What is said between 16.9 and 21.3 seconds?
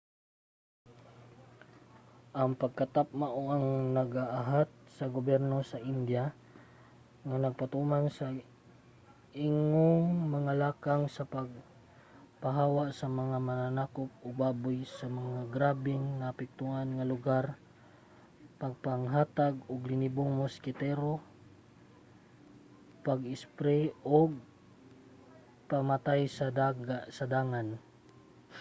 nga lugar pagpanghatag og linibong moskitero ug